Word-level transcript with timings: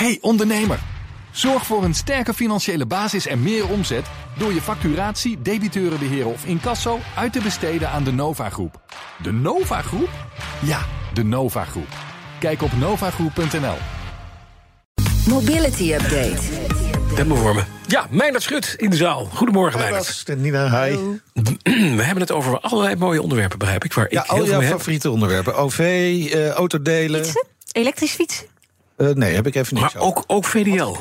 Hey 0.00 0.18
ondernemer, 0.20 0.78
zorg 1.32 1.66
voor 1.66 1.84
een 1.84 1.94
sterke 1.94 2.34
financiële 2.34 2.86
basis 2.86 3.26
en 3.26 3.42
meer 3.42 3.68
omzet 3.68 4.04
door 4.38 4.52
je 4.52 4.60
facturatie, 4.62 5.42
debiteurenbeheer 5.42 6.26
of 6.26 6.44
incasso 6.44 6.98
uit 7.16 7.32
te 7.32 7.40
besteden 7.40 7.90
aan 7.90 8.04
de 8.04 8.12
Nova 8.12 8.50
Groep. 8.50 8.80
De 9.22 9.32
Nova 9.32 9.82
Groep? 9.82 10.08
Ja, 10.62 10.78
de 11.14 11.24
Nova 11.24 11.64
Groep. 11.64 11.86
Kijk 12.40 12.62
op 12.62 12.70
novagroep.nl. 12.78 13.76
Mobility 15.28 15.92
Update. 15.92 16.42
Tempo 17.14 17.34
voor 17.34 17.54
me. 17.54 17.62
Ja, 17.86 18.06
Meijnerd 18.10 18.42
Schut 18.42 18.74
in 18.76 18.90
de 18.90 18.96
zaal. 18.96 19.24
Goedemorgen, 19.24 19.80
Meijnerd. 19.80 20.24
Nina, 20.36 20.84
hi. 20.84 20.96
We 21.72 22.02
hebben 22.02 22.20
het 22.20 22.32
over 22.32 22.60
allerlei 22.60 22.96
mooie 22.96 23.22
onderwerpen, 23.22 23.58
begrijp 23.58 23.84
ik. 23.84 23.92
Waar 23.92 24.06
Ja, 24.10 24.22
ik 24.22 24.30
heel 24.30 24.38
al 24.38 24.44
veel 24.44 24.52
jouw 24.52 24.60
heb. 24.62 24.70
favoriete 24.76 25.10
onderwerpen. 25.10 25.56
OV, 25.56 25.78
eh, 26.32 26.48
autodelen. 26.48 27.24
Fietsen? 27.24 27.46
Elektrisch 27.72 28.12
fietsen? 28.12 28.46
Eh, 28.96 29.08
nee, 29.08 29.34
heb 29.34 29.46
ik 29.46 29.54
even 29.54 29.74
niks 29.74 29.94
Maar 29.94 30.02
over. 30.02 30.16
ook, 30.18 30.24
ook 30.26 30.44
VDL. 30.44 30.94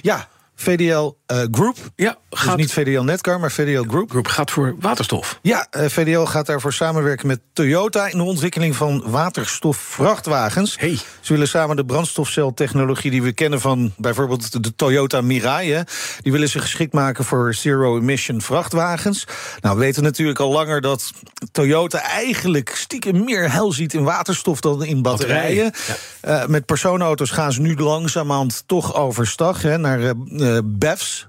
Ja, 0.00 0.28
VDL 0.54 1.14
eh, 1.32 1.46
Group. 1.50 1.76
Ja, 1.96 2.16
Dus 2.28 2.40
gaat, 2.40 2.56
niet 2.56 2.72
VDL 2.72 3.00
Netcar, 3.00 3.40
maar 3.40 3.52
VDL 3.52 3.84
Group. 3.88 4.10
Groep 4.10 4.26
gaat 4.26 4.50
voor 4.50 4.76
waterstof. 4.80 5.38
Ja, 5.42 5.66
eh, 5.70 5.88
VDL 5.88 6.24
gaat 6.24 6.46
daarvoor 6.46 6.72
samenwerken 6.72 7.26
met 7.26 7.40
Toyota... 7.52 8.06
in 8.06 8.16
de 8.16 8.22
ontwikkeling 8.22 8.76
van 8.76 9.02
waterstofvrachtwagens. 9.06 10.76
Hey. 10.78 10.98
Ze 11.20 11.32
willen 11.32 11.48
samen 11.48 11.76
de 11.76 11.84
brandstofceltechnologie 11.84 13.10
die 13.10 13.22
we 13.22 13.32
kennen... 13.32 13.60
van 13.60 13.92
bijvoorbeeld 13.96 14.64
de 14.64 14.74
Toyota 14.74 15.20
Mirai... 15.20 15.72
hè, 15.72 15.80
die 16.20 16.32
willen 16.32 16.48
ze 16.48 16.58
geschikt 16.58 16.92
maken 16.92 17.24
voor 17.24 17.54
zero-emission 17.54 18.40
vrachtwagens. 18.40 19.26
Nou, 19.60 19.76
we 19.76 19.80
weten 19.80 20.02
natuurlijk 20.02 20.38
al 20.38 20.52
langer 20.52 20.80
dat 20.80 21.12
Toyota 21.52 22.02
eigenlijk... 22.02 22.72
stiekem 22.76 23.24
meer 23.24 23.52
hel 23.52 23.72
ziet 23.72 23.94
in 23.94 24.04
waterstof 24.04 24.60
dan 24.60 24.84
in 24.84 25.02
batterijen. 25.02 25.70
Batterijen, 25.70 26.10
Eh, 26.20 26.46
met 26.46 26.66
personenauto's 26.66 27.30
gaan 27.30 27.52
ze 27.52 27.60
nu 27.60 27.76
langzamerhand 27.76 28.62
toch 28.66 28.94
overstag... 28.94 29.62
Hè, 29.62 29.78
naar 29.78 30.00
eh, 30.00 30.58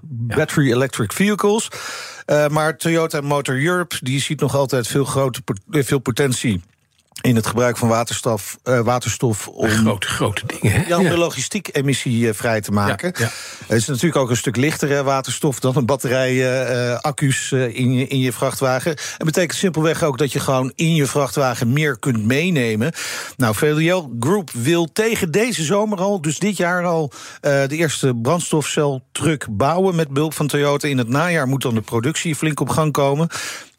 Battery 0.02 0.72
Electric 0.72 1.12
Vehicles... 1.12 1.68
Uh, 2.26 2.48
maar 2.48 2.76
Toyota 2.76 3.20
Motor 3.20 3.62
Europe 3.62 3.96
die 4.00 4.20
ziet 4.20 4.40
nog 4.40 4.54
altijd 4.54 4.86
veel, 4.86 5.04
grote, 5.04 5.42
eh, 5.70 5.82
veel 5.82 5.98
potentie 5.98 6.62
in 7.24 7.36
het 7.36 7.46
gebruik 7.46 7.76
van 7.76 7.88
waterstof, 7.88 8.58
uh, 8.64 8.80
waterstof 8.80 9.48
om, 9.48 9.68
Grote, 9.68 10.06
grote 10.06 10.42
dingen, 10.46 10.80
hè? 10.80 10.88
ja, 10.88 10.98
om 10.98 11.08
de 11.08 11.16
logistiek 11.16 11.68
emissie 11.72 12.26
uh, 12.26 12.32
vrij 12.32 12.60
te 12.60 12.70
maken. 12.70 13.12
Ja, 13.18 13.24
ja. 13.24 13.30
Het 13.66 13.76
is 13.76 13.86
natuurlijk 13.86 14.16
ook 14.16 14.30
een 14.30 14.36
stuk 14.36 14.56
lichter 14.56 14.88
hè, 14.88 15.02
waterstof 15.02 15.60
dan 15.60 15.76
een 15.76 15.86
batterij 15.86 16.34
uh, 16.34 16.98
accu's 16.98 17.52
in, 17.52 17.92
je, 17.92 18.06
in 18.06 18.18
je 18.18 18.32
vrachtwagen. 18.32 18.90
Het 18.90 19.24
betekent 19.24 19.58
simpelweg 19.58 20.02
ook 20.02 20.18
dat 20.18 20.32
je 20.32 20.40
gewoon 20.40 20.72
in 20.74 20.94
je 20.94 21.06
vrachtwagen 21.06 21.72
meer 21.72 21.98
kunt 21.98 22.24
meenemen. 22.24 22.92
Nou, 23.36 23.54
VDL 23.54 24.02
Group 24.20 24.50
wil 24.50 24.92
tegen 24.92 25.30
deze 25.30 25.62
zomer 25.62 25.98
al, 25.98 26.20
dus 26.20 26.38
dit 26.38 26.56
jaar 26.56 26.84
al, 26.84 27.12
de 27.40 27.66
eerste 27.68 28.14
brandstofceltruck 28.22 29.46
bouwen 29.50 29.94
met 29.94 30.08
behulp 30.08 30.34
van 30.34 30.46
Toyota. 30.46 30.88
In 30.88 30.98
het 30.98 31.08
najaar 31.08 31.48
moet 31.48 31.62
dan 31.62 31.74
de 31.74 31.80
productie 31.80 32.34
flink 32.34 32.60
op 32.60 32.68
gang 32.68 32.92
komen. 32.92 33.28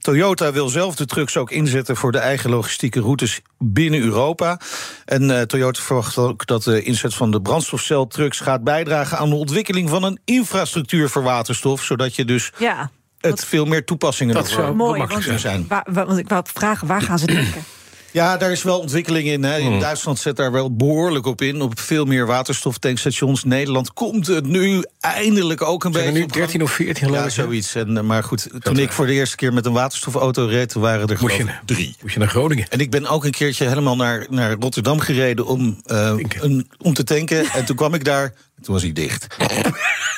Toyota 0.06 0.52
wil 0.52 0.70
zelf 0.70 0.96
de 0.96 1.06
trucks 1.06 1.38
ook 1.38 1.52
inzetten 1.52 1.96
voor 1.96 2.12
de 2.12 2.18
eigen 2.18 2.50
logistieke 2.50 3.00
routes 3.00 3.42
binnen 3.60 4.02
Europa. 4.02 4.60
En 5.06 5.24
uh, 5.24 5.42
Toyota 5.42 5.82
verwacht 5.82 6.18
ook 6.18 6.46
dat 6.46 6.64
de 6.64 6.82
inzet 6.84 7.14
van 7.14 7.32
de 7.32 7.42
brandstofceltrucks 7.42 8.40
gaat 8.40 8.64
bijdragen 8.64 9.18
aan 9.18 9.30
de 9.30 9.36
ontwikkeling 9.36 9.90
van 9.90 10.04
een 10.04 10.20
infrastructuur 10.26 11.10
voor 11.10 11.24
waterstof, 11.24 11.84
zodat 11.84 12.16
je 12.16 12.26
dus 12.26 12.52
Ja. 12.58 12.90
het 13.20 13.46
veel 13.46 13.66
meer 13.66 13.86
toepassingen 13.86 14.34
Dat 14.36 14.48
zou 14.50 14.76
Mooi, 14.76 15.00
makkelijk 15.00 15.40
zijn. 15.40 15.66
waar- 15.68 15.88
want 16.06 16.18
ik 16.18 16.30
wou 16.30 16.44
vragen, 16.54 16.88
waar 16.88 17.02
gaan 17.02 17.20
ze 17.20 17.26
denken? 17.26 17.64
Ja, 18.16 18.38
daar 18.38 18.52
is 18.52 18.64
wel 18.64 18.80
ontwikkeling 18.80 19.28
in. 19.28 19.44
Hè. 19.44 19.58
In 19.58 19.66
Hmm. 19.68 19.80
Duitsland 19.80 20.20
zet 20.20 20.36
daar 20.36 20.52
wel 20.52 20.76
behoorlijk 20.76 21.26
op 21.26 21.42
in. 21.42 21.62
Op 21.62 21.80
veel 21.80 22.06
meer 22.06 22.26
waterstoftankstations. 22.26 23.44
Nederland 23.44 23.94
komt 23.94 24.28
het 24.28 24.48
nu 24.48 24.84
eindelijk 25.00 25.62
ook 25.62 25.84
een 25.84 25.94
Zijn 25.94 26.06
er 26.06 26.12
beetje 26.14 26.26
nu 26.26 26.32
op 26.32 26.32
gang. 26.32 26.46
13 26.46 26.64
of 26.64 26.72
14 26.72 27.08
geloof 27.08 27.24
Ja, 27.24 27.30
zoiets. 27.30 27.76
En, 27.76 27.98
eh, 27.98 28.04
maar 28.04 28.24
goed, 28.24 28.50
toen 28.60 28.78
ik 28.78 28.92
voor 28.92 29.06
de 29.06 29.14
eerste 29.14 29.36
keer 29.36 29.54
met 29.54 29.66
een 29.66 29.74
waterstofauto 29.74 30.46
reed, 30.46 30.70
toen 30.70 30.82
waren 30.82 31.08
er 31.08 31.18
drie. 31.66 31.96
moest 32.02 32.14
je 32.14 32.20
naar 32.20 32.28
Groningen? 32.28 32.68
En 32.70 32.80
ik 32.80 32.92
ben 32.92 33.06
ook 33.08 33.26
een 33.26 33.32
keertje 33.32 33.68
helemaal 33.68 33.96
naar, 33.96 34.26
naar 34.30 34.56
Rotterdam 34.60 35.00
gereden 35.00 35.46
om, 35.46 35.82
uh, 35.86 36.14
een, 36.42 36.70
om 36.78 36.94
te 36.94 37.04
tanken. 37.04 37.46
En 37.46 37.66
toen 37.66 37.76
kwam 37.76 37.94
ik 37.94 38.04
daar, 38.04 38.34
toen 38.62 38.74
was 38.74 38.84
hij 38.84 38.94
dicht. 38.94 39.28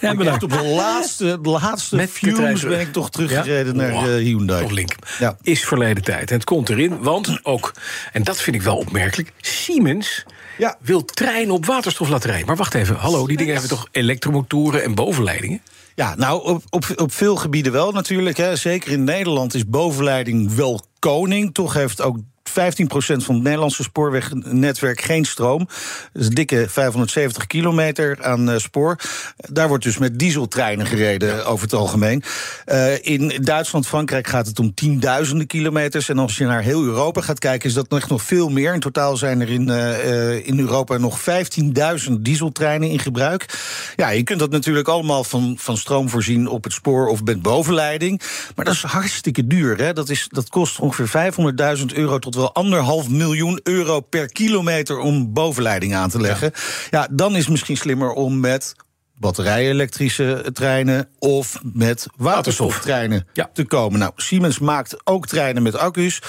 Ja, 0.00 0.12
op 0.40 0.50
de 0.50 0.64
laatste, 0.64 1.38
de 1.42 1.48
laatste 1.48 1.96
Met 1.96 2.10
fumes 2.10 2.62
ben 2.62 2.80
ik 2.80 2.92
toch 2.92 3.10
teruggereden 3.10 3.76
Ja? 3.76 3.80
naar 3.80 4.08
uh, 4.08 4.24
Hyundai. 4.24 4.62
Toch 4.62 4.70
link. 4.70 4.94
Ja. 5.18 5.36
Is 5.42 5.64
verleden 5.64 6.04
tijd. 6.04 6.30
En 6.30 6.36
het 6.36 6.44
komt 6.44 6.68
erin, 6.68 6.98
want 7.02 7.38
ook, 7.42 7.74
en 8.12 8.22
dat 8.22 8.40
vind 8.40 8.56
ik 8.56 8.62
wel 8.62 8.76
opmerkelijk, 8.76 9.32
Siemens 9.40 10.24
Ja. 10.58 10.76
wil 10.80 11.04
trein 11.04 11.50
op 11.50 11.66
waterstof 11.66 12.08
laten 12.08 12.28
rijden. 12.28 12.46
Maar 12.46 12.56
wacht 12.56 12.74
even, 12.74 12.96
hallo, 12.96 13.26
die 13.26 13.36
dingen 13.36 13.52
hebben 13.52 13.70
toch 13.70 13.88
elektromotoren 13.90 14.82
en 14.82 14.94
bovenleidingen? 14.94 15.60
Ja, 15.94 16.14
nou, 16.16 16.44
op, 16.44 16.62
op, 16.70 16.84
op 16.96 17.12
veel 17.12 17.36
gebieden 17.36 17.72
wel 17.72 17.92
natuurlijk. 17.92 18.36
Hè. 18.36 18.56
Zeker 18.56 18.92
in 18.92 19.04
Nederland 19.04 19.54
is 19.54 19.66
bovenleiding 19.66 20.54
wel 20.54 20.80
koning. 20.98 21.54
Toch 21.54 21.72
heeft 21.72 22.02
ook 22.02 22.16
15% 22.18 22.22
van 22.48 23.34
het 23.34 23.42
Nederlandse 23.42 23.82
spoorwegnetwerk 23.82 25.00
geen 25.00 25.24
stroom. 25.24 25.68
Dat 26.12 26.22
is 26.22 26.26
een 26.26 26.34
dikke 26.34 26.66
570 26.68 27.46
kilometer 27.46 28.18
aan 28.22 28.50
uh, 28.50 28.56
spoor. 28.56 28.96
Daar 29.36 29.68
wordt 29.68 29.84
dus 29.84 29.98
met 29.98 30.18
dieseltreinen 30.18 30.86
gereden 30.86 31.46
over 31.46 31.64
het 31.64 31.74
algemeen. 31.74 32.22
Uh, 32.66 33.04
in 33.04 33.32
Duitsland, 33.40 33.86
Frankrijk 33.86 34.26
gaat 34.26 34.46
het 34.46 34.58
om 34.58 34.74
tienduizenden 34.74 35.46
kilometers. 35.46 36.08
En 36.08 36.18
als 36.18 36.36
je 36.36 36.44
naar 36.44 36.62
heel 36.62 36.84
Europa 36.84 37.20
gaat 37.20 37.38
kijken, 37.38 37.68
is 37.68 37.74
dat 37.74 37.86
echt 37.88 38.08
nog 38.08 38.22
veel 38.22 38.48
meer. 38.48 38.74
In 38.74 38.80
totaal 38.80 39.16
zijn 39.16 39.40
er 39.40 39.50
in, 39.50 39.68
uh, 39.68 40.46
in 40.46 40.58
Europa 40.58 40.96
nog 40.96 41.20
15.000 41.20 42.12
dieseltreinen 42.20 42.90
in 42.90 42.98
gebruik. 42.98 43.58
Ja, 43.96 44.08
je 44.08 44.22
kunt 44.22 44.38
dat 44.38 44.50
natuurlijk 44.50 44.88
allemaal 44.88 45.24
van, 45.24 45.56
van 45.58 45.76
stroom 45.76 46.08
voorzien 46.08 46.48
op 46.48 46.64
het 46.64 46.72
spoor 46.72 47.08
of 47.08 47.22
met 47.24 47.42
bovenleiding. 47.42 48.22
Maar 48.56 48.64
dat 48.64 48.74
is 48.74 48.82
hartstikke 48.82 49.46
duur. 49.46 49.78
Hè? 49.78 49.92
Dat, 49.92 50.08
is, 50.08 50.28
dat 50.30 50.48
kost 50.48 50.78
ongeveer 50.78 51.32
500.000 51.78 51.84
euro 51.94 52.18
tot 52.18 52.34
wel 52.38 52.54
anderhalf 52.54 53.08
miljoen 53.08 53.60
euro 53.62 54.00
per 54.00 54.26
kilometer 54.32 54.98
om 54.98 55.32
bovenleiding 55.32 55.94
aan 55.94 56.10
te 56.10 56.20
leggen. 56.20 56.52
Ja, 56.90 57.00
ja 57.00 57.08
dan 57.10 57.32
is 57.32 57.40
het 57.40 57.50
misschien 57.50 57.76
slimmer 57.76 58.10
om 58.10 58.40
met 58.40 58.74
batterij-elektrische 59.18 60.44
treinen 60.52 61.08
of 61.18 61.60
met 61.72 62.06
waterstoftreinen 62.16 63.26
ja. 63.32 63.50
te 63.52 63.64
komen. 63.64 63.98
Nou, 63.98 64.12
Siemens 64.16 64.58
maakt 64.58 64.96
ook 65.04 65.26
treinen 65.26 65.62
met 65.62 65.76
accu's. 65.76 66.22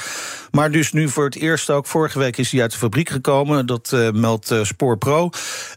Maar 0.51 0.71
dus 0.71 0.91
nu 0.91 1.09
voor 1.09 1.25
het 1.25 1.35
eerst 1.35 1.69
ook, 1.69 1.85
vorige 1.85 2.19
week 2.19 2.37
is 2.37 2.49
die 2.49 2.61
uit 2.61 2.71
de 2.71 2.77
fabriek 2.77 3.09
gekomen. 3.09 3.65
Dat 3.65 3.91
uh, 3.93 4.11
meldt 4.11 4.51
uh, 4.51 4.63
SpoorPro. 4.63 5.29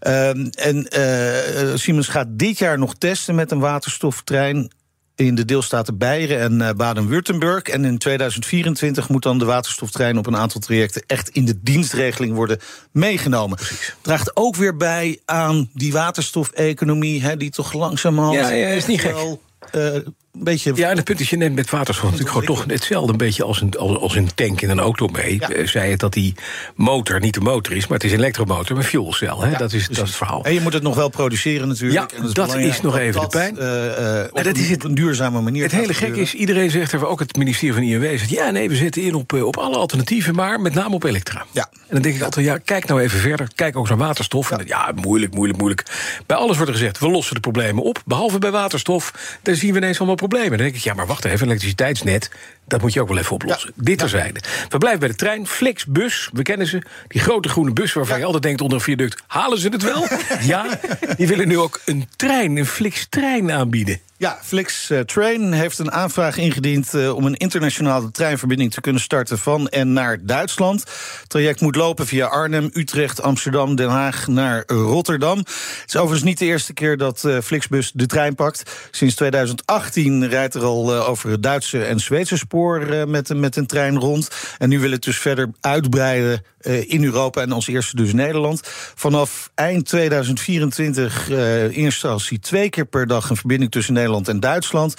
Uh, 0.06 0.28
en 0.66 0.87
uh, 0.97 1.75
Siemens 1.75 2.09
gaat 2.09 2.26
dit 2.31 2.59
jaar 2.59 2.78
nog 2.78 2.94
testen 2.94 3.34
met 3.34 3.50
een 3.50 3.60
waterstoftrein 3.60 4.72
in 5.15 5.34
de 5.34 5.45
deelstaten 5.45 5.99
Beieren 5.99 6.39
en 6.39 6.61
uh, 6.61 6.71
Baden-Württemberg. 6.77 7.62
En 7.62 7.84
in 7.84 7.99
2024 7.99 9.09
moet 9.09 9.23
dan 9.23 9.39
de 9.39 9.45
waterstoftrein 9.45 10.19
op 10.19 10.27
een 10.27 10.37
aantal 10.37 10.61
trajecten 10.61 11.03
echt 11.06 11.28
in 11.28 11.45
de 11.45 11.59
dienstregeling 11.62 12.34
worden 12.34 12.59
meegenomen. 12.91 13.56
Precies. 13.56 13.95
Draagt 14.01 14.37
ook 14.37 14.56
weer 14.56 14.77
bij 14.77 15.21
aan 15.25 15.71
die 15.72 15.93
waterstofeconomie, 15.93 17.22
hè, 17.22 17.37
die 17.37 17.51
toch 17.51 17.72
langzamerhand. 17.72 18.34
Ja, 18.34 18.51
ja, 18.51 18.69
is 18.69 18.87
niet 18.87 19.01
gek. 19.01 19.12
Wel, 19.12 19.43
uh, 19.75 19.97
een 20.32 20.44
beetje. 20.44 20.72
Ja, 20.75 20.91
en 20.91 20.97
het 20.97 21.04
punt 21.04 21.20
is, 21.20 21.31
je 21.31 21.37
neemt 21.37 21.54
met 21.54 21.70
waterstof 21.70 22.04
natuurlijk 22.04 22.31
gewoon 22.31 22.47
toch 22.47 22.65
hetzelfde 22.66 23.12
een 23.12 23.19
beetje 23.19 23.44
als 23.44 23.60
een, 23.60 23.75
als, 23.78 23.97
als 23.97 24.16
een 24.16 24.34
tank 24.34 24.60
in 24.60 24.70
een 24.70 24.81
auto 24.81 25.06
mee. 25.06 25.37
Ja. 25.41 25.54
Uh, 25.54 25.66
zei 25.66 25.91
het 25.91 26.00
dat 26.00 26.12
die 26.12 26.34
motor 26.75 27.20
niet 27.20 27.34
de 27.34 27.41
motor 27.41 27.76
is, 27.76 27.87
maar 27.87 27.98
het 27.98 28.06
is 28.06 28.12
een 28.12 28.19
elektromotor 28.19 28.76
met 28.76 28.87
fuelcel. 28.87 29.42
Hè? 29.42 29.50
Ja, 29.50 29.59
dat, 29.59 29.72
is, 29.72 29.88
dat 29.88 29.97
is 29.97 30.03
het 30.03 30.16
verhaal. 30.16 30.44
En 30.44 30.54
je 30.54 30.60
moet 30.60 30.72
het 30.72 30.82
nog 30.82 30.94
wel 30.94 31.09
produceren 31.09 31.69
natuurlijk. 31.69 32.12
Ja, 32.12 32.22
dat, 32.22 32.34
dat 32.34 32.54
is 32.54 32.81
nog 32.81 32.97
even 32.97 33.21
dat, 33.21 33.32
de 33.32 33.38
pijn. 33.38 33.56
Uh, 33.59 34.19
en 34.21 34.44
dat 34.44 34.56
is 34.56 34.69
het, 34.69 34.84
op 34.84 34.88
een 34.88 34.94
duurzame 34.94 35.41
manier. 35.41 35.62
Het 35.62 35.72
hele 35.72 35.94
gek 35.94 36.16
is, 36.16 36.34
iedereen 36.34 36.71
zegt 36.71 36.92
er, 36.92 37.06
ook 37.06 37.19
het 37.19 37.37
ministerie 37.37 37.75
van 37.75 37.82
INW 37.82 38.03
zegt, 38.03 38.31
ja 38.31 38.50
nee, 38.50 38.69
we 38.69 38.76
zetten 38.76 39.03
in 39.03 39.15
op, 39.15 39.32
op 39.32 39.56
alle 39.56 39.76
alternatieven, 39.76 40.34
maar 40.34 40.60
met 40.60 40.75
name 40.75 40.94
op 40.94 41.04
elektra. 41.04 41.44
Ja. 41.50 41.69
En 41.72 41.88
dan 41.88 42.03
denk 42.03 42.15
ik 42.15 42.22
altijd, 42.22 42.47
ja, 42.47 42.59
kijk 42.59 42.87
nou 42.87 43.00
even 43.00 43.19
verder, 43.19 43.48
kijk 43.54 43.76
ook 43.76 43.88
naar 43.88 43.98
waterstof. 43.98 44.50
Ja, 44.50 44.59
en, 44.59 44.66
ja 44.66 44.92
moeilijk, 44.94 45.34
moeilijk, 45.34 45.59
moeilijk. 45.59 45.87
Bij 46.26 46.37
alles 46.37 46.56
wordt 46.56 46.71
er 46.72 46.78
gezegd, 46.78 46.98
we 46.98 47.10
lossen 47.10 47.34
de 47.34 47.41
problemen 47.41 47.83
op, 47.83 48.03
behalve 48.04 48.39
bij 48.39 48.51
waterstof, 48.51 49.39
daar 49.42 49.54
zien 49.54 49.72
we 49.72 49.78
ineens 49.78 49.98
allemaal 49.98 50.16
problemen. 50.28 50.51
Dan 50.51 50.66
denk 50.66 50.74
ik, 50.74 50.83
ja, 50.83 50.95
maar 50.95 51.07
wacht 51.07 51.24
even, 51.24 51.47
elektriciteitsnet, 51.47 52.30
dat 52.66 52.80
moet 52.80 52.92
je 52.92 53.01
ook 53.01 53.09
wel 53.09 53.19
even 53.19 53.33
oplossen. 53.33 53.72
Ja. 53.77 53.83
Dit 53.83 53.98
terzijde. 53.98 54.41
We 54.69 54.78
blijven 54.78 55.01
bij 55.01 55.09
de 55.09 55.15
trein. 55.15 55.47
Flixbus, 55.47 56.30
we 56.33 56.42
kennen 56.42 56.66
ze. 56.66 56.83
Die 57.09 57.21
grote 57.21 57.48
groene 57.48 57.72
bus 57.72 57.92
waarvan 57.92 58.15
ja. 58.15 58.21
je 58.21 58.27
altijd 58.27 58.42
denkt 58.42 58.60
onder 58.60 58.78
een 58.78 58.84
viaduct... 58.84 59.22
halen 59.27 59.59
ze 59.59 59.69
het 59.69 59.83
wel? 59.83 60.07
ja, 60.54 60.80
die 61.16 61.27
willen 61.27 61.48
nu 61.48 61.59
ook 61.59 61.80
een 61.84 62.09
trein, 62.16 62.57
een 62.57 62.66
Flix-trein 62.66 63.53
aanbieden. 63.53 64.01
Ja, 64.22 64.39
Flix 64.42 64.91
uh, 64.91 65.01
Train 65.01 65.53
heeft 65.53 65.78
een 65.78 65.92
aanvraag 65.92 66.36
ingediend 66.36 66.95
uh, 66.95 67.15
om 67.15 67.27
een 67.27 67.34
internationale 67.34 68.10
treinverbinding 68.10 68.72
te 68.72 68.80
kunnen 68.80 69.03
starten 69.03 69.39
van 69.39 69.69
en 69.69 69.92
naar 69.92 70.19
Duitsland. 70.27 70.80
Het 70.80 71.28
traject 71.28 71.60
moet 71.60 71.77
lopen 71.77 72.07
via 72.07 72.27
Arnhem, 72.27 72.71
Utrecht, 72.72 73.22
Amsterdam, 73.22 73.74
Den 73.74 73.89
Haag 73.89 74.27
naar 74.27 74.65
Rotterdam. 74.66 75.39
Het 75.39 75.84
is 75.86 75.97
overigens 75.97 76.22
niet 76.22 76.39
de 76.39 76.45
eerste 76.45 76.72
keer 76.72 76.97
dat 76.97 77.22
uh, 77.27 77.39
Flixbus 77.41 77.92
de 77.95 78.07
trein 78.07 78.34
pakt. 78.34 78.89
Sinds 78.91 79.15
2018 79.15 80.28
rijdt 80.28 80.54
er 80.54 80.65
al 80.65 80.95
over 80.95 81.30
het 81.30 81.42
Duitse 81.42 81.84
en 81.84 82.01
Zweedse 82.01 82.36
spoor 82.36 83.09
met, 83.09 83.34
met 83.34 83.57
een 83.57 83.66
trein 83.66 83.98
rond. 83.98 84.28
En 84.59 84.69
nu 84.69 84.80
wil 84.80 84.91
het 84.91 85.03
dus 85.03 85.19
verder 85.19 85.51
uitbreiden 85.60 86.33
eh, 86.33 86.39
in 86.86 87.04
Europa 87.04 87.41
en 87.41 87.53
als 87.53 87.66
eerste 87.66 87.97
dus 87.97 88.12
Nederland. 88.12 88.60
Vanaf 88.94 89.50
eind 89.54 89.86
2024 89.86 91.28
uh, 91.30 91.64
in 91.64 91.72
instantie 91.72 92.38
twee 92.38 92.70
keer 92.70 92.86
per 92.86 93.06
dag 93.06 93.30
een 93.30 93.36
verbinding 93.36 93.70
tussen 93.70 93.94
Nederland 93.94 94.28
en 94.28 94.41
Duitsland 94.41 94.94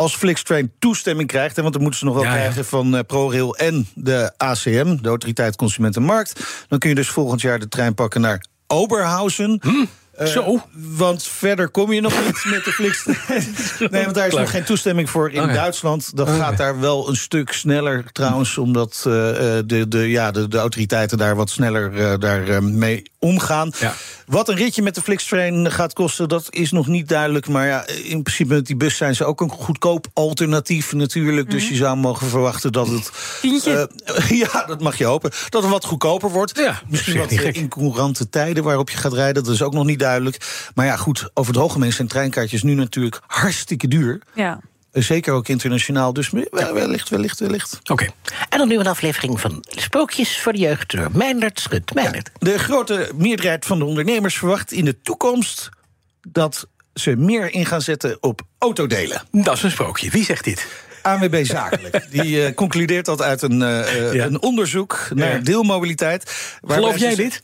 als 0.00 0.16
Flixtrain 0.16 0.72
toestemming 0.78 1.28
krijgt, 1.28 1.56
want 1.56 1.72
dat 1.72 1.82
moeten 1.82 2.00
ze 2.00 2.06
nog 2.06 2.14
wel 2.14 2.24
Ja, 2.24 2.34
ja. 2.34 2.36
krijgen 2.36 2.64
van 2.64 2.96
eh, 2.96 3.04
ProRail 3.06 3.56
en 3.56 3.88
de 3.94 4.32
ACM, 4.36 4.96
de 5.02 5.08
Autoriteit 5.08 5.56
Consumentenmarkt, 5.56 6.64
dan 6.68 6.78
kun 6.78 6.88
je 6.88 6.94
dus 6.94 7.08
volgend 7.08 7.40
jaar 7.40 7.58
de 7.58 7.68
trein 7.68 7.94
pakken 7.94 8.20
naar 8.20 8.44
Oberhausen. 8.66 9.60
Eh, 10.20 10.26
Zo? 10.26 10.62
Want 10.72 11.22
verder 11.22 11.68
kom 11.68 11.92
je 11.92 12.00
nog 12.00 12.12
niet 12.26 12.44
met 12.44 12.64
de 12.64 12.72
Flixtrain. 12.72 13.54
Nee, 13.90 14.02
want 14.02 14.14
daar 14.14 14.24
is 14.26 14.30
Klaar. 14.30 14.42
nog 14.42 14.50
geen 14.50 14.64
toestemming 14.64 15.10
voor 15.10 15.30
in. 15.30 15.46
Duitsland. 15.46 16.16
Dat 16.16 16.28
gaat 16.28 16.56
daar 16.56 16.80
wel 16.80 17.08
een 17.08 17.16
stuk 17.16 17.52
sneller 17.52 18.04
trouwens, 18.12 18.58
omdat 18.58 19.04
eh, 19.06 19.58
eh, 19.58 19.64
de, 19.66 19.88
de, 19.88 20.08
ja, 20.10 20.30
de, 20.30 20.48
de 20.48 20.58
autoriteiten 20.58 21.18
daar 21.18 21.36
wat 21.36 21.50
sneller 21.50 22.18
daar, 22.20 22.62
mee 22.62 23.02
omgaan. 23.18 23.72
Ja. 23.78 23.94
Wat 24.30 24.48
een 24.48 24.54
ritje 24.56 24.82
met 24.82 24.94
de 24.94 25.02
Flixtrain 25.02 25.70
gaat 25.72 25.92
kosten, 25.92 26.28
dat 26.28 26.46
is 26.50 26.70
nog 26.70 26.86
niet 26.86 27.08
duidelijk. 27.08 27.48
Maar 27.48 27.66
ja, 27.66 27.86
in 27.86 28.22
principe 28.22 28.54
met 28.54 28.66
die 28.66 28.76
bus 28.76 28.96
zijn 28.96 29.14
ze 29.14 29.24
ook 29.24 29.40
een 29.40 29.50
goedkoop 29.50 30.06
alternatief 30.12 30.92
natuurlijk. 30.92 31.50
Dus 31.50 31.68
je 31.68 31.74
zou 31.74 31.96
mogen 31.96 32.26
verwachten 32.26 32.72
dat 32.72 32.88
het... 32.88 33.10
Tientje. 33.40 33.90
eh, 34.04 34.28
ja, 34.52 34.64
dat 34.66 34.80
mag 34.80 34.98
je 34.98 35.04
hopen. 35.04 35.30
Dat 35.48 35.62
het 35.62 35.70
wat 35.70 35.84
goedkoper 35.84 36.30
wordt. 36.30 36.58
Ja, 36.58 36.82
Misschien 36.88 37.18
wat 37.18 37.30
eh, 37.30 37.38
gek. 37.38 37.56
incourante 37.56 38.28
tijden 38.28 38.64
waarop 38.64 38.90
je 38.90 38.96
gaat 38.96 39.12
rijden. 39.12 39.44
Dat 39.44 39.52
is 39.54 39.62
ook 39.62 39.72
nog 39.74 39.84
niet 39.84 39.98
duidelijk. 39.98 40.68
Maar 40.74 40.86
ja, 40.86 40.96
goed, 40.96 41.30
over 41.34 41.52
het 41.52 41.62
algemeen 41.62 41.92
zijn 41.92 42.08
treinkaartjes 42.08 42.62
nu 42.62 42.74
natuurlijk 42.74 43.20
hartstikke 43.26 43.88
duur. 43.88 44.22
Ja. 44.34 44.60
Eh, 44.92 45.02
Zeker 45.02 45.32
ook 45.32 45.48
internationaal. 45.48 46.12
Dus 46.12 46.30
wel- 46.30 46.72
wellicht, 46.74 47.08
wellicht, 47.08 47.40
wellicht. 47.40 47.78
Oké. 47.90 48.06
En 48.48 48.58
dan 48.58 48.68
nu 48.68 48.78
een 48.78 48.86
aflevering 48.86 49.40
van 49.40 49.64
Sprookjes 49.68 50.40
voor 50.40 50.52
de 50.52 50.58
Jeugd 50.58 50.90
door 50.90 51.08
Meindert 51.12 51.60
Schut. 51.60 51.94
Meindert. 51.94 52.30
De 52.38 52.58
grote 52.58 53.10
meerderheid 53.16 53.64
van 53.66 53.78
de 53.78 53.84
ondernemers 53.84 54.34
verwacht 54.38 54.72
in 54.72 54.84
de 54.84 55.00
toekomst 55.02 55.68
dat 56.28 56.66
ze 56.94 57.16
meer 57.16 57.52
in 57.54 57.66
gaan 57.66 57.82
zetten 57.82 58.16
op 58.20 58.40
autodelen. 58.58 59.22
Dat 59.30 59.56
is 59.56 59.62
een 59.62 59.70
sprookje. 59.70 60.10
Wie 60.10 60.24
zegt 60.24 60.44
dit? 60.44 60.66
ANWB 61.02 61.44
Zakelijk. 61.44 62.06
Die 62.10 62.44
eh, 62.44 62.54
concludeert 62.54 63.04
dat 63.04 63.22
uit 63.22 63.42
een, 63.42 63.62
eh, 63.62 64.12
Ja. 64.14 64.24
een 64.24 64.42
onderzoek 64.42 65.08
naar 65.14 65.34
Ja. 65.34 65.38
deelmobiliteit. 65.38 66.30
Geloof 66.66 66.98
jij 66.98 67.14
dit? 67.14 67.42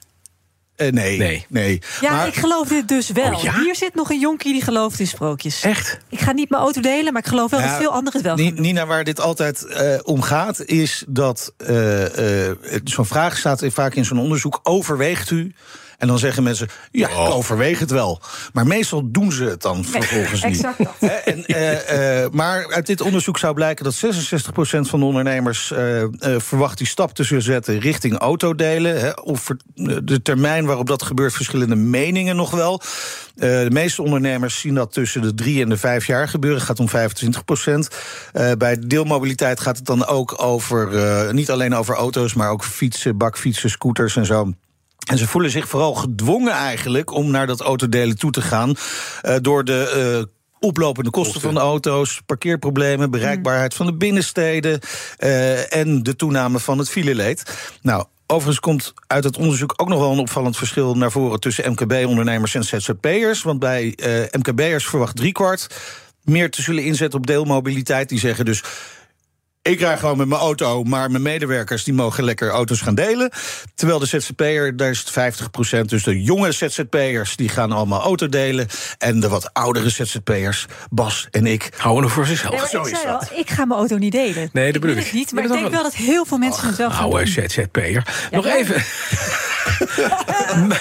Eh, 0.77 0.93
nee, 0.93 1.19
Nee. 1.19 1.47
nee. 1.49 1.81
Ja, 2.01 2.11
Maar- 2.13 2.27
ik 2.27 2.35
geloof 2.35 2.69
dit 2.69 2.89
dus 2.89 3.11
wel. 3.11 3.33
Oh, 3.35 3.43
ja? 3.43 3.61
Hier 3.61 3.77
zit 3.77 3.95
nog 3.95 4.11
een 4.11 4.21
jonkie 4.21 4.53
die 4.53 4.63
gelooft 4.63 5.01
in 5.01 5.07
sprookjes. 5.07 5.63
Echt? 5.63 5.99
Ik 6.09 6.21
ga 6.21 6.33
niet 6.33 6.51
mijn 6.51 6.63
auto 6.63 6.81
delen, 6.81 7.13
maar 7.13 7.23
ik 7.23 7.29
geloof 7.29 7.51
wel 7.51 7.61
Ja, 7.61 7.67
dat 7.67 7.77
veel 7.77 7.91
anderen 7.91 8.13
het 8.13 8.23
wel 8.23 8.37
gaan 8.37 8.45
Ni- 8.45 8.51
doen. 8.55 8.61
Nina, 8.61 8.87
waar 8.87 9.05
dit 9.05 9.21
altijd 9.21 9.65
eh, 9.67 9.99
om 10.03 10.23
gaat, 10.23 10.65
is 10.65 11.05
dat 11.09 11.53
eh, 11.57 12.49
eh, 12.49 12.57
zo'n 12.85 13.07
vraag 13.07 13.37
staat 13.39 13.63
vaak 13.67 13.95
in 13.95 14.05
zo'n 14.05 14.19
onderzoek: 14.19 14.61
overweegt 14.63 15.31
u? 15.31 15.55
En 15.99 16.07
dan 16.09 16.19
zeggen 16.19 16.43
mensen: 16.43 16.69
ja, 16.91 17.09
Oh. 17.17 17.27
ik 17.27 17.33
overweeg 17.35 17.79
het 17.79 17.91
wel. 17.91 18.21
Maar 18.53 18.67
meestal 18.67 19.11
doen 19.11 19.33
ze 19.33 19.45
het 19.45 19.63
dan 19.63 19.85
vervolgens 19.85 20.43
niet. 20.45 20.55
exact 20.55 20.79
dat. 20.79 20.95
Hè, 20.99 21.07
en, 21.07 21.45
eh, 21.47 22.23
eh, 22.25 22.31
maar 22.33 22.73
uit 22.75 22.87
dit 22.87 23.01
onderzoek 23.01 23.39
zou 23.39 23.55
blijken 23.55 23.85
dat 23.85 23.95
66% 23.95 24.89
van 24.89 24.99
de 25.01 25.05
ondernemers 25.07 25.71
eh, 25.73 26.03
eh, 26.03 26.09
verwacht 26.37 26.79
die 26.79 26.87
stap 26.87 27.13
te 27.13 27.23
zullen 27.25 27.43
zetten 27.43 27.79
richting 27.81 28.19
autodelen. 28.19 29.01
Hè, 29.01 29.11
of 29.11 29.47
de 29.75 30.23
termijn 30.23 30.67
waarop 30.67 30.87
dat 30.87 31.03
gebeurt, 31.03 31.33
verschillende 31.33 31.77
meningen 31.77 32.37
nog 32.37 32.51
wel. 32.51 32.81
Eh, 33.37 33.49
de 33.49 33.71
meeste 33.71 34.03
ondernemers 34.03 34.61
zien 34.61 34.75
dat 34.75 34.93
tussen 34.93 35.23
de 35.23 35.35
drie 35.35 35.63
en 35.63 35.69
de 35.69 35.77
vijf 35.77 36.07
jaar 36.07 36.29
gebeuren. 36.29 36.59
Het 36.59 36.69
gaat 36.69 36.81
om 36.81 36.89
25 36.89 37.45
procent. 37.45 37.89
bij 38.59 38.79
deelmobiliteit 38.87 39.61
gaat 39.61 39.77
het 39.77 39.87
dan 39.87 40.07
ook 40.07 40.43
over, 40.43 40.97
eh, 40.99 41.31
niet 41.33 41.51
alleen 41.51 41.75
over 41.75 41.95
auto's, 41.95 42.35
maar 42.35 42.51
ook 42.51 42.65
fietsen, 42.65 43.17
bakfietsen, 43.17 43.71
scooters 43.71 44.17
en 44.17 44.27
zo. 44.27 44.53
En 45.07 45.19
ze 45.19 45.27
voelen 45.27 45.51
zich 45.51 45.69
vooral 45.69 45.95
gedwongen 45.95 46.53
eigenlijk 46.53 47.11
om 47.13 47.31
naar 47.31 47.47
dat 47.47 47.61
autodelen 47.61 48.19
toe 48.19 48.31
te 48.31 48.43
gaan. 48.43 48.75
eh, 49.23 49.37
door 49.41 49.65
de. 49.65 50.15
eh, 50.23 50.35
Oplopende 50.61 51.11
kosten 51.11 51.41
van 51.41 51.55
de 51.55 51.61
auto's, 51.61 52.21
parkeerproblemen, 52.27 53.11
bereikbaarheid 53.11 53.75
van 53.75 53.87
de 53.87 53.95
binnensteden 53.95 54.81
eh, 55.17 55.75
en 55.75 56.03
de 56.03 56.17
toename 56.17 56.59
van 56.59 56.79
het 56.79 56.89
fileleed. 56.91 57.43
Nou, 57.83 58.05
overigens 58.27 58.61
komt 58.61 58.93
uit 59.07 59.25
het 59.25 59.37
onderzoek 59.37 59.73
ook 59.77 59.89
nog 59.89 59.99
wel 59.99 60.13
een 60.13 60.19
opvallend 60.19 60.57
verschil 60.57 60.95
naar 60.95 61.11
voren 61.11 61.41
tussen 61.41 61.71
MKB-ondernemers 61.71 62.55
en 62.55 62.65
ZZP'ers. 62.65 63.43
Want 63.43 63.59
bij 63.59 63.95
eh, 63.95 64.41
MKB'ers 64.41 64.87
verwacht 64.87 65.17
driekwart 65.17 65.67
meer 66.23 66.51
te 66.51 66.63
zullen 66.63 66.85
inzetten 66.85 67.19
op 67.19 67.27
deelmobiliteit. 67.27 68.09
Die 68.09 68.19
zeggen 68.19 68.45
dus. 68.45 68.63
Ik 69.67 69.81
rij 69.81 69.99
gewoon 69.99 70.17
met 70.17 70.29
mijn 70.29 70.41
auto, 70.41 70.83
maar 70.85 71.11
mijn 71.11 71.23
medewerkers 71.23 71.85
die 71.85 71.95
mogen 71.95 72.25
lekker 72.25 72.49
auto's 72.51 72.81
gaan 72.81 72.95
delen. 72.95 73.31
Terwijl 73.75 73.99
de 73.99 74.07
ZZP'er, 74.07 74.77
daar 74.77 74.91
is 74.91 75.05
het 75.13 75.35
50% 75.77 75.81
Dus 75.87 76.03
de 76.03 76.23
jonge 76.23 76.53
ZZP'ers 76.53 77.37
die 77.37 77.49
gaan 77.49 77.73
allemaal 77.73 78.01
auto 78.03 78.29
delen. 78.29 78.67
En 78.99 79.21
de 79.21 79.29
wat 79.29 79.51
oudere 79.53 79.91
ZZP'ers, 79.91 80.67
Bas 80.91 81.29
en 81.31 81.47
ik. 81.47 81.69
Houden 81.77 82.05
er 82.05 82.11
voor 82.11 82.27
zichzelf. 82.27 82.55
Nee, 82.61 82.69
zo 82.69 82.81
ik 82.81 82.87
is 82.93 83.01
zei 83.01 83.13
dat. 83.13 83.31
al, 83.31 83.39
ik 83.39 83.51
ga 83.51 83.65
mijn 83.65 83.79
auto 83.79 83.97
niet 83.97 84.13
delen. 84.13 84.51
Nee, 84.53 84.73
dat 84.73 84.81
bedoel 84.81 84.97
ik. 84.97 85.05
het 85.05 85.13
niet, 85.13 85.33
maar 85.33 85.43
ik 85.43 85.49
dat 85.49 85.59
denk 85.59 85.71
wel. 85.73 85.83
wel 85.83 85.91
dat 85.91 85.99
heel 86.01 86.25
veel 86.25 86.39
mensen 86.39 86.67
het 86.67 86.77
wel 86.77 86.91
gaan 86.91 87.03
Oude 87.05 87.25
doen. 87.35 87.51
ZZP'er. 87.51 88.29
Nog 88.31 88.45
Ja. 88.45 88.57
even. 88.57 88.83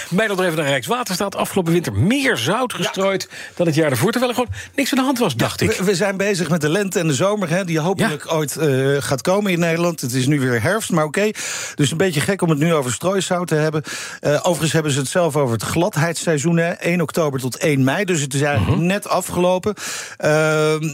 Mij 0.10 0.28
nog 0.28 0.42
even 0.42 0.56
naar 0.56 0.66
Rijkswaterstaat. 0.68 1.36
Afgelopen 1.36 1.74
winter 1.74 1.94
meer 1.94 2.38
zout 2.38 2.74
gestrooid 2.74 3.30
dan 3.56 3.66
het 3.66 3.76
jaar 3.76 3.90
daarvoor. 3.90 4.12
Terwijl 4.12 4.32
er 4.32 4.38
gewoon 4.38 4.56
niks 4.76 4.92
aan 4.92 4.98
de 4.98 5.04
hand 5.04 5.20
was, 5.20 5.36
dacht 5.36 5.62
ik. 5.62 5.72
We, 5.72 5.84
we 5.84 5.96
zijn 5.96 6.18
bezig 6.18 6.50
met 6.50 6.62
de 6.62 6.70
lente 6.70 7.00
en 7.00 7.08
de 7.08 7.14
zomer, 7.14 7.50
hè, 7.50 7.66
die 7.66 7.80
hopelijk 7.80 8.34
ooit 8.34 8.58
eh, 8.58 8.68
gaat 9.00 9.22
komen 9.22 9.52
in 9.52 9.60
Nederland. 9.60 10.02
Het 10.02 10.14
is 10.14 10.26
nu 10.28 10.40
weer 10.40 10.62
herfst, 10.62 10.92
maar 10.92 11.04
oké. 11.06 11.30
Dus 11.76 11.92
een 11.92 11.98
beetje 11.98 12.22
gek 12.22 12.42
om 12.42 12.50
het 12.50 12.60
nu 12.60 12.74
over 12.74 12.92
strooisout 12.94 13.48
te 13.48 13.56
hebben. 13.56 13.84
Eh, 14.20 14.32
overigens 14.44 14.72
hebben 14.72 14.92
ze 14.92 15.00
het 15.00 15.10
zelf 15.10 15.36
over 15.36 15.54
het 15.54 15.64
gladheidsseizoen, 15.64 16.58
hè, 16.58 16.72
1 16.80 17.02
oktober 17.02 17.40
tot 17.40 17.58
1 17.58 17.84
mei. 17.84 18.06
Dus 18.06 18.22
het 18.22 18.34
is 18.34 18.42
eigenlijk 18.42 18.78
Mhm. 18.78 18.86
net 18.86 19.08
afgelopen. 19.08 19.74
Ehm, 20.18 20.90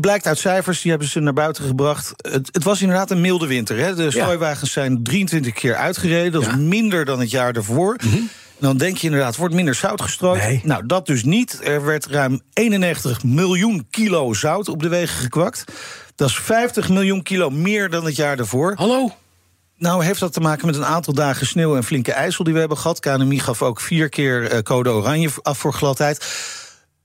blijkt 0.00 0.26
uit 0.26 0.38
cijfers, 0.38 0.80
die 0.80 0.90
hebben 0.90 1.08
ze 1.08 1.20
naar 1.20 1.32
buiten 1.32 1.64
gebracht. 1.64 2.12
Het, 2.16 2.48
het 2.52 2.64
was 2.64 2.80
inderdaad 2.80 3.10
een 3.10 3.20
milde 3.20 3.46
winter. 3.46 3.78
Hè. 3.78 3.94
De 3.94 4.10
strooiwagens 4.10 4.72
zijn 4.72 5.02
23 5.02 5.52
keer 5.52 5.74
uitgereden. 5.74 6.32
Dat 6.32 6.42
is 6.42 6.56
minder 6.56 7.04
dan 7.04 7.20
het 7.20 7.30
jaar 7.34 7.52
daarvoor. 7.52 7.96
Dan 8.58 8.76
denk 8.76 8.96
je 8.96 9.06
inderdaad, 9.06 9.36
wordt 9.36 9.54
minder 9.54 9.74
zout 9.74 10.02
gestrooid. 10.02 10.42
Nee. 10.42 10.60
Nou, 10.64 10.86
dat 10.86 11.06
dus 11.06 11.24
niet. 11.24 11.60
Er 11.62 11.84
werd 11.84 12.06
ruim 12.06 12.40
91 12.52 13.22
miljoen 13.22 13.86
kilo 13.90 14.32
zout 14.32 14.68
op 14.68 14.82
de 14.82 14.88
wegen 14.88 15.16
gekwakt. 15.16 15.64
Dat 16.14 16.28
is 16.28 16.38
50 16.38 16.88
miljoen 16.88 17.22
kilo 17.22 17.50
meer 17.50 17.90
dan 17.90 18.04
het 18.04 18.16
jaar 18.16 18.36
daarvoor. 18.36 18.72
Hallo? 18.76 19.10
Nou, 19.76 20.04
heeft 20.04 20.20
dat 20.20 20.32
te 20.32 20.40
maken 20.40 20.66
met 20.66 20.76
een 20.76 20.84
aantal 20.84 21.14
dagen 21.14 21.46
sneeuw 21.46 21.76
en 21.76 21.84
flinke 21.84 22.12
ijsel 22.12 22.44
die 22.44 22.52
we 22.52 22.58
hebben 22.58 22.78
gehad. 22.78 23.00
KNMI 23.00 23.38
gaf 23.38 23.62
ook 23.62 23.80
vier 23.80 24.08
keer 24.08 24.50
eh, 24.50 24.58
code 24.58 24.90
oranje 24.90 25.30
af 25.42 25.58
voor 25.58 25.72
gladheid. 25.72 26.26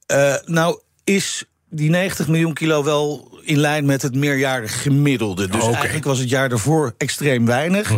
Eh, 0.05 0.35
nou, 0.45 0.80
is 1.04 1.44
die 1.69 1.89
90 1.89 2.27
miljoen 2.27 2.54
kilo 2.54 2.83
wel 2.83 3.31
in 3.42 3.57
lijn 3.57 3.85
met 3.85 4.01
het 4.01 4.15
meerjarig 4.15 4.81
gemiddelde. 4.81 5.47
Dus. 5.47 5.63
Mhm. 5.63 5.73
eigenlijk 5.73 6.06
was 6.06 6.19
het 6.19 6.30
jaar 6.30 6.49
daarvoor 6.49 6.94
extreem 6.97 7.45
weinig. 7.45 7.92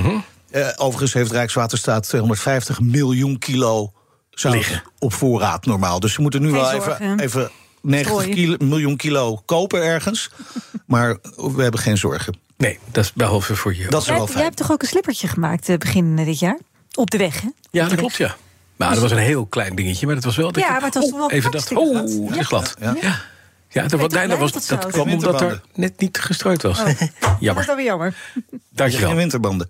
Eh, 0.51 0.67
overigens 0.75 1.13
heeft 1.13 1.31
Rijkswaterstaat 1.31 2.03
250 2.03 2.79
miljoen 2.81 3.38
kilo 3.39 3.93
zout 4.29 4.53
Liggen. 4.53 4.84
op 5.00 5.13
voorraad 5.13 5.65
normaal. 5.65 6.00
Dus 6.00 6.13
ze 6.13 6.22
moeten 6.22 6.41
nu 6.41 6.50
Geen 6.50 6.58
wel 6.62 6.70
zorgen. 6.70 7.01
even, 7.01 7.20
even 7.20 7.51
90 7.81 8.12
Strooien. 8.13 8.36
kilo, 8.36 8.55
miljoen 8.60 8.96
kilo 8.98 9.41
kopen 9.46 9.84
ergens. 9.84 10.29
maar 10.86 11.17
we 11.36 11.62
hebben 11.62 11.79
geen 11.79 11.98
zorgen. 11.98 12.38
Nee, 12.58 12.79
dat 12.91 13.03
is 13.03 13.13
behalve 13.13 13.55
voor 13.55 13.75
je. 13.75 13.88
Dat 13.89 14.01
is 14.01 14.08
Jij, 14.08 14.15
wel 14.15 14.24
jij 14.25 14.34
fijn. 14.34 14.46
hebt 14.46 14.58
toch 14.58 14.72
ook 14.72 14.81
een 14.81 14.88
slippertje 14.88 15.27
gemaakt 15.27 15.70
eh, 15.70 15.77
begin 15.77 16.15
dit 16.15 16.39
jaar? 16.39 16.60
Op 16.93 17.10
de 17.12 17.17
weg, 17.17 17.41
hè? 17.41 17.48
Ja, 17.72 17.88
dat 17.88 17.98
klopt, 17.98 18.15
ja. 18.15 18.36
Maar 18.75 18.89
dat 18.89 19.00
was 19.00 19.12
een 19.12 19.17
heel 19.17 19.46
klein 19.46 19.75
dingetje, 19.75 20.05
maar 20.05 20.15
dat 20.15 20.24
was 20.24 20.36
wel... 20.36 20.51
dat 20.51 20.63
Ja, 20.63 20.70
maar 20.70 20.81
het 20.81 20.93
was 20.93 21.03
oh, 21.03 21.10
toch 21.10 21.20
wel 21.20 21.31
Even 21.31 21.51
dacht, 21.51 21.72
oh, 21.75 21.89
glad. 21.89 22.29
het 22.29 22.39
is 22.39 22.46
glad. 22.48 22.75
Ja. 22.79 22.96
Ja, 23.01 23.22
ja. 23.70 23.88
dat, 23.88 24.00
was, 24.00 24.12
nee, 24.13 24.27
dat, 24.27 24.38
was, 24.38 24.65
kwam 24.88 25.12
omdat 25.12 25.41
er 25.41 25.62
net 25.74 26.00
niet 26.00 26.20
gestrooid 26.20 26.62
was. 26.62 26.79
Oh. 26.79 26.86
Dat 26.86 26.96
is 27.00 27.10
Jammer. 27.39 27.65
dan 27.65 27.75
weer 27.75 27.86
jammer. 27.86 28.15
Geen 28.34 28.62
Dankjewel. 28.70 29.15
winterbanden. 29.15 29.67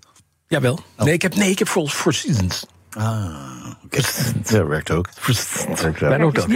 Jawel. 0.52 0.78
Oh. 0.98 1.04
Nee, 1.04 1.14
ik 1.14 1.22
heb, 1.22 1.34
nee, 1.34 1.50
ik 1.50 1.58
heb 1.58 1.68
voor, 1.68 1.88
voor 1.88 2.14
seasons. 2.14 2.66
Dat 4.50 4.66
werkt 4.66 4.90
ook. 4.90 5.08
Mijn 6.00 6.20
hotel 6.20 6.46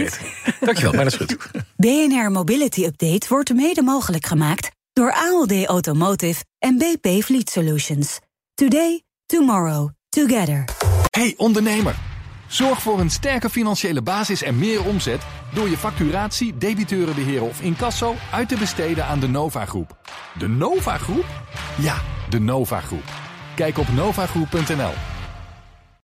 Dankjewel, 0.59 0.93
maar 0.93 1.03
dat 1.03 1.13
is 1.13 1.15
goed. 1.15 1.37
BNR 1.75 2.31
Mobility 2.31 2.83
Update 2.83 3.27
wordt 3.29 3.53
mede 3.53 3.81
mogelijk 3.81 4.25
gemaakt 4.25 4.71
door 4.93 5.13
ALD 5.13 5.65
Automotive 5.65 6.43
en 6.59 6.77
BP 6.77 7.23
Fleet 7.23 7.49
Solutions. 7.49 8.19
Today, 8.53 9.03
tomorrow, 9.25 9.89
together. 10.09 10.65
Hey 11.09 11.33
ondernemer, 11.37 11.95
zorg 12.47 12.81
voor 12.81 12.99
een 12.99 13.11
sterke 13.11 13.49
financiële 13.49 14.01
basis 14.01 14.41
en 14.41 14.59
meer 14.59 14.85
omzet 14.85 15.21
door 15.53 15.69
je 15.69 15.77
facturatie, 15.77 16.57
debiteurenbeheer 16.57 17.43
of 17.43 17.61
incasso 17.61 18.15
uit 18.31 18.49
te 18.49 18.57
besteden 18.57 19.05
aan 19.05 19.19
de 19.19 19.27
Nova 19.27 19.65
Groep. 19.65 19.97
De 20.39 20.47
Nova 20.47 20.97
Groep? 20.97 21.25
Ja, 21.77 22.01
de 22.29 22.39
Nova 22.39 22.79
Groep. 22.79 23.26
Kijk 23.57 23.77
op 23.77 23.87
novagroep.nl. 23.91 25.16